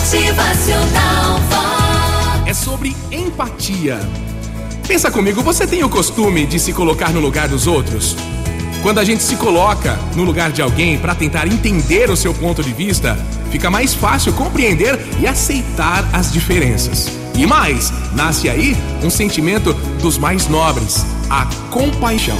[0.00, 2.42] Motivacional Vox.
[2.46, 4.00] É sobre empatia.
[4.88, 8.16] Pensa comigo, você tem o costume de se colocar no lugar dos outros?
[8.82, 12.62] Quando a gente se coloca no lugar de alguém para tentar entender o seu ponto
[12.62, 13.14] de vista,
[13.50, 17.08] fica mais fácil compreender e aceitar as diferenças.
[17.34, 18.74] E mais, nasce aí
[19.04, 22.38] um sentimento dos mais nobres, a compaixão.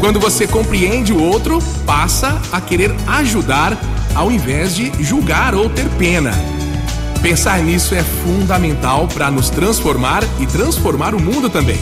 [0.00, 3.78] Quando você compreende o outro, passa a querer ajudar
[4.14, 6.32] ao invés de julgar ou ter pena.
[7.22, 11.78] Pensar nisso é fundamental para nos transformar e transformar o mundo também.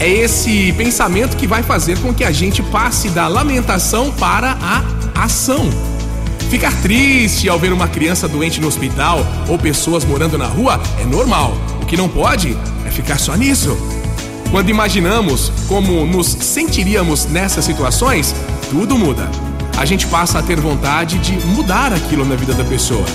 [0.00, 5.24] É esse pensamento que vai fazer com que a gente passe da lamentação para a
[5.24, 5.68] ação.
[6.48, 11.04] Ficar triste ao ver uma criança doente no hospital ou pessoas morando na rua é
[11.04, 11.52] normal.
[11.82, 13.76] O que não pode é ficar só nisso.
[14.50, 18.34] Quando imaginamos como nos sentiríamos nessas situações,
[18.70, 19.28] tudo muda.
[19.78, 23.06] A gente passa a ter vontade de mudar aquilo na vida da pessoa.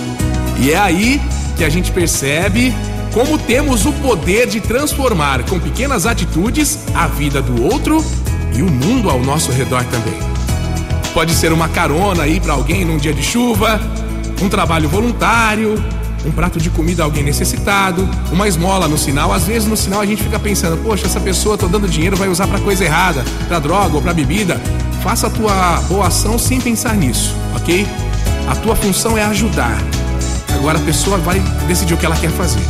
[0.58, 1.22] E é aí
[1.58, 2.74] que a gente percebe
[3.12, 8.04] como temos o poder de transformar com pequenas atitudes a vida do outro
[8.56, 10.18] e o mundo ao nosso redor também.
[11.14, 13.78] Pode ser uma carona aí para alguém num dia de chuva,
[14.42, 15.76] um trabalho voluntário,
[16.26, 19.34] um prato de comida a alguém necessitado, uma esmola no sinal.
[19.34, 22.30] Às vezes no sinal a gente fica pensando, poxa, essa pessoa tô dando dinheiro vai
[22.30, 24.62] usar para coisa errada, para droga ou para bebida.
[25.04, 27.86] Faça a tua boa ação sem pensar nisso, ok?
[28.48, 29.78] A tua função é ajudar.
[30.56, 32.62] Agora a pessoa vai decidir o que ela quer fazer.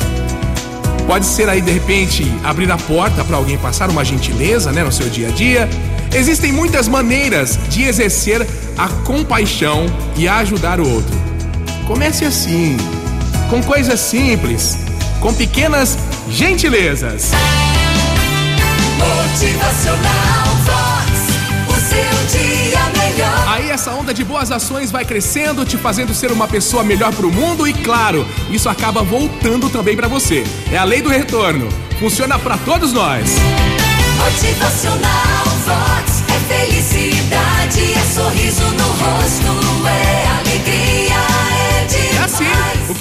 [1.05, 4.91] Pode ser aí de repente abrir a porta para alguém passar uma gentileza, né, no
[4.91, 5.69] seu dia a dia.
[6.11, 9.85] Existem muitas maneiras de exercer a compaixão
[10.17, 11.15] e ajudar o outro.
[11.85, 12.77] Comece assim,
[13.47, 14.79] com coisas simples,
[15.19, 15.99] com pequenas
[16.31, 17.31] gentilezas.
[23.83, 27.67] Essa onda de boas ações vai crescendo, te fazendo ser uma pessoa melhor pro mundo
[27.67, 30.45] e claro, isso acaba voltando também pra você.
[30.71, 31.67] É a lei do retorno.
[31.99, 33.35] Funciona pra todos nós.
[34.19, 36.23] Motivacional Vox.
[36.29, 39.52] É felicidade, é sorriso no rosto,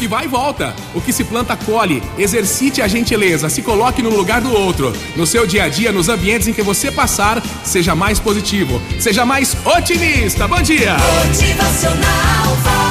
[0.02, 0.74] que vai volta.
[0.96, 2.02] O que se planta colhe.
[2.18, 4.92] Exercite a gentileza, se coloque no lugar do outro.
[5.14, 9.24] No seu dia a dia, nos ambientes em que você passar, seja mais positivo, seja
[9.24, 10.48] mais otimista.
[10.48, 10.96] Bom dia!
[11.28, 12.81] Motivacional.